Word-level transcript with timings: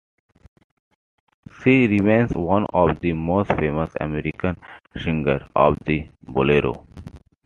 She 1.61 1.85
remains 1.85 2.33
one 2.33 2.65
of 2.73 2.99
the 3.01 3.13
most 3.13 3.49
famous 3.49 3.93
American 3.99 4.57
singers 4.99 5.43
of 5.55 5.77
the 5.85 6.09
"bolero". 6.23 6.87